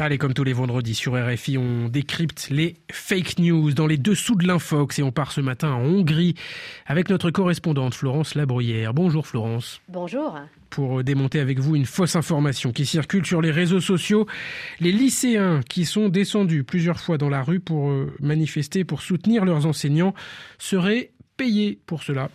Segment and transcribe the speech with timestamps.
[0.00, 4.36] Allez, comme tous les vendredis sur RFI, on décrypte les fake news dans les dessous
[4.36, 6.36] de l'infox et on part ce matin en Hongrie
[6.86, 8.94] avec notre correspondante Florence Labruyère.
[8.94, 9.80] Bonjour Florence.
[9.88, 10.38] Bonjour.
[10.70, 14.28] Pour démonter avec vous une fausse information qui circule sur les réseaux sociaux,
[14.78, 19.44] les lycéens qui sont descendus plusieurs fois dans la rue pour euh, manifester, pour soutenir
[19.44, 20.14] leurs enseignants,
[20.58, 22.30] seraient payés pour cela.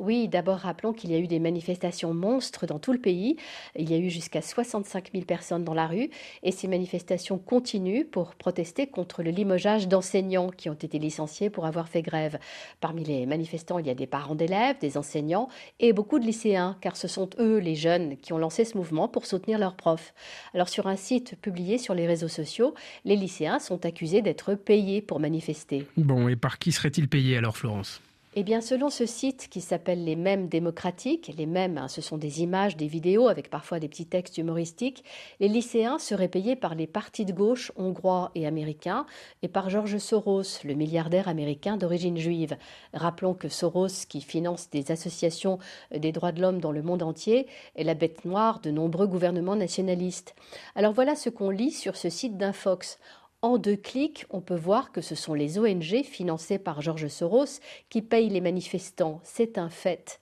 [0.00, 3.36] Oui, d'abord rappelons qu'il y a eu des manifestations monstres dans tout le pays.
[3.78, 6.08] Il y a eu jusqu'à 65 000 personnes dans la rue
[6.42, 11.66] et ces manifestations continuent pour protester contre le limogeage d'enseignants qui ont été licenciés pour
[11.66, 12.38] avoir fait grève.
[12.80, 15.48] Parmi les manifestants, il y a des parents d'élèves, des enseignants
[15.80, 19.06] et beaucoup de lycéens car ce sont eux, les jeunes, qui ont lancé ce mouvement
[19.06, 20.14] pour soutenir leurs profs.
[20.54, 22.72] Alors sur un site publié sur les réseaux sociaux,
[23.04, 25.86] les lycéens sont accusés d'être payés pour manifester.
[25.98, 28.00] Bon, et par qui seraient-ils payés alors Florence?
[28.36, 32.16] Eh bien, selon ce site qui s'appelle les Mèmes démocratiques, les Mèmes, hein, ce sont
[32.16, 35.02] des images, des vidéos avec parfois des petits textes humoristiques,
[35.40, 39.04] les lycéens seraient payés par les partis de gauche hongrois et américains
[39.42, 42.56] et par George Soros, le milliardaire américain d'origine juive.
[42.94, 45.58] Rappelons que Soros, qui finance des associations
[45.90, 49.56] des droits de l'homme dans le monde entier, est la bête noire de nombreux gouvernements
[49.56, 50.36] nationalistes.
[50.76, 53.00] Alors voilà ce qu'on lit sur ce site d'Infox.
[53.42, 57.60] En deux clics, on peut voir que ce sont les ONG financées par Georges Soros
[57.88, 59.20] qui payent les manifestants.
[59.24, 60.20] C'est un fait.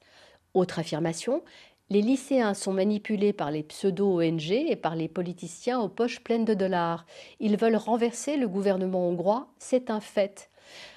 [0.55, 1.43] Autre affirmation,
[1.91, 6.55] les lycéens sont manipulés par les pseudo-ONG et par les politiciens aux poches pleines de
[6.55, 7.07] dollars.
[7.41, 10.49] Ils veulent renverser le gouvernement hongrois, c'est un fait.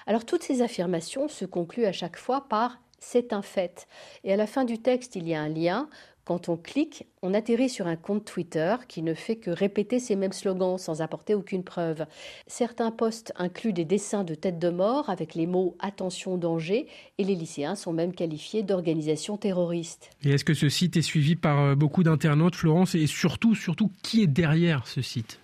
[0.06, 3.88] Alors toutes ces affirmations se concluent à chaque fois par c'est un fait.
[4.24, 5.90] Et à la fin du texte, il y a un lien
[6.24, 10.16] quand on clique, on atterrit sur un compte Twitter qui ne fait que répéter ces
[10.16, 12.06] mêmes slogans sans apporter aucune preuve.
[12.48, 17.24] Certains posts incluent des dessins de têtes de mort avec les mots attention danger et
[17.24, 20.12] les lycéens sont même qualifiés d'organisation terroriste.
[20.24, 23.92] Et est-ce que ce site est suivi par euh, beaucoup d'internautes, Florence, et surtout, surtout,
[24.04, 25.41] qui est derrière ce site?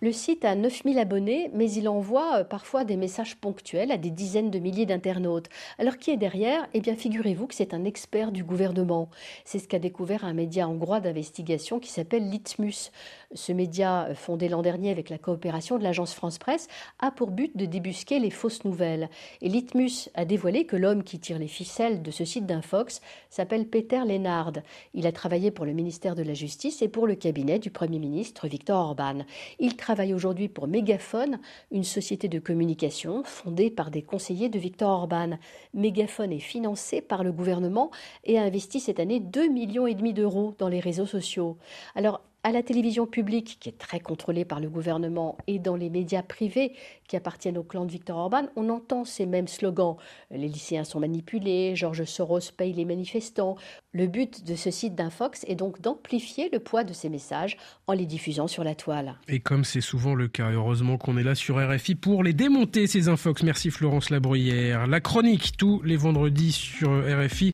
[0.00, 4.10] Le site a 9000 abonnés, mais il envoie euh, parfois des messages ponctuels à des
[4.10, 5.48] dizaines de milliers d'internautes.
[5.78, 6.66] Alors qui est derrière?
[6.74, 9.08] Eh bien figurez-vous que c'est un expert du gouvernement.
[9.44, 12.90] C'est ce qu'a découvert un média hongrois d'investigation qui s'appelle Litmus.
[13.34, 16.68] Ce média, euh, fondé l'an dernier avec la coopération de l'agence France Presse,
[16.98, 19.08] a pour but de débusquer les fausses nouvelles.
[19.40, 23.66] Et Litmus a dévoilé que l'homme qui tire les ficelles de ce site d'Infox s'appelle
[23.66, 24.52] Peter Lennard.
[24.92, 27.98] Il a travaillé pour le ministère de la Justice et pour le cabinet du Premier
[27.98, 29.24] ministre Viktor Orban.
[29.58, 31.38] Il travaille aujourd'hui pour Mégaphone,
[31.70, 35.38] une société de communication fondée par des conseillers de Viktor Orban.
[35.72, 37.90] Mégaphone est financé par le gouvernement
[38.24, 41.56] et a investi cette année 2,5 millions d'euros dans les réseaux sociaux.
[41.94, 45.88] Alors, à la télévision publique, qui est très contrôlée par le gouvernement, et dans les
[45.88, 46.72] médias privés
[47.08, 49.96] qui appartiennent au clan de Viktor Orban, on entend ces mêmes slogans.
[50.30, 53.56] Les lycéens sont manipulés, Georges Soros paye les manifestants.
[53.92, 57.56] Le but de ce site d'Infox est donc d'amplifier le poids de ces messages
[57.86, 59.14] en les diffusant sur la toile.
[59.28, 62.86] Et comme c'est souvent le cas, heureusement qu'on est là sur RFI pour les démonter,
[62.86, 63.42] ces Infox.
[63.42, 64.86] Merci Florence Labruyère.
[64.86, 67.42] La chronique tous les vendredis sur RFI.